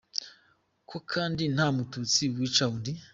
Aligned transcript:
Ko 0.89 0.97
kandi 1.11 1.43
nta 1.55 1.67
mututsi 1.75 2.23
wica 2.35 2.65
undi!!! 2.73 2.91